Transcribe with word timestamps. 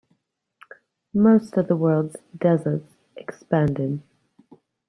Most 1.13 1.57
of 1.57 1.67
the 1.67 1.75
world's 1.75 2.15
deserts 2.35 2.91
expanded. 3.15 4.01